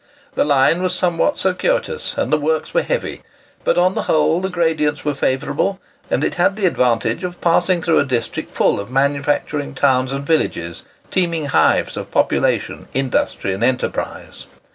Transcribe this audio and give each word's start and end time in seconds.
The 0.33 0.43
line 0.45 0.81
was 0.81 0.95
somewhat 0.95 1.37
circuitous, 1.37 2.15
and 2.17 2.33
the 2.33 2.39
works 2.39 2.73
were 2.73 2.81
heavy; 2.81 3.21
but 3.63 3.77
on 3.77 3.93
the 3.93 4.01
whole 4.01 4.41
the 4.41 4.49
gradients 4.49 5.05
were 5.05 5.13
favourable, 5.13 5.79
and 6.09 6.23
it 6.23 6.33
had 6.41 6.55
the 6.55 6.65
advantage 6.65 7.23
of 7.23 7.39
passing 7.39 7.83
through 7.83 7.99
a 7.99 8.05
district 8.05 8.49
full 8.49 8.79
of 8.79 8.89
manufacturing 8.89 9.75
towns 9.75 10.11
and 10.11 10.25
villages, 10.25 10.81
teeming 11.11 11.49
hives 11.49 11.97
of 11.97 12.09
population, 12.09 12.87
industry, 12.95 13.53
and 13.53 13.63
enterprise. 13.63 14.47